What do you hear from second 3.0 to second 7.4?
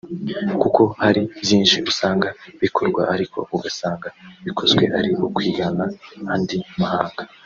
ariko ugasanga bikozwe ari ukwigana andi mahanga